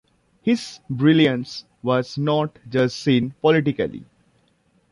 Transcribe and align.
His 0.41 0.79
brilliance 0.89 1.65
was 1.83 2.17
not 2.17 2.57
just 2.67 2.97
seen 2.97 3.35
politically. 3.39 4.03